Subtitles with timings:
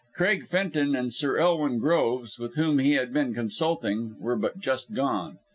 [0.15, 4.95] Craig Fenton and Sir Elwin Groves, with whom he had been consulting, were but just
[4.95, 5.37] gone.